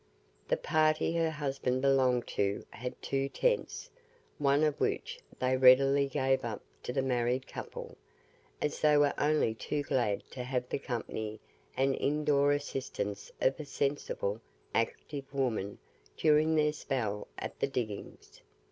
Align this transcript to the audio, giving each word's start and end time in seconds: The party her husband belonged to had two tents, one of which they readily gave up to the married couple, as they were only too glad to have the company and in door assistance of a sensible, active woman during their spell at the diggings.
The 0.47 0.57
party 0.57 1.15
her 1.15 1.29
husband 1.29 1.83
belonged 1.83 2.25
to 2.29 2.65
had 2.71 2.99
two 3.03 3.29
tents, 3.29 3.91
one 4.39 4.63
of 4.63 4.81
which 4.81 5.19
they 5.37 5.55
readily 5.55 6.07
gave 6.07 6.43
up 6.43 6.63
to 6.81 6.91
the 6.91 7.03
married 7.03 7.45
couple, 7.45 7.95
as 8.63 8.79
they 8.79 8.97
were 8.97 9.13
only 9.19 9.53
too 9.53 9.83
glad 9.83 10.23
to 10.31 10.43
have 10.43 10.67
the 10.69 10.79
company 10.79 11.39
and 11.77 11.93
in 11.95 12.25
door 12.25 12.51
assistance 12.51 13.31
of 13.39 13.59
a 13.59 13.65
sensible, 13.65 14.41
active 14.73 15.31
woman 15.35 15.77
during 16.17 16.55
their 16.55 16.73
spell 16.73 17.27
at 17.37 17.59
the 17.59 17.67
diggings. 17.67 18.41